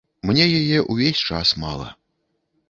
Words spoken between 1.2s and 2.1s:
час мала.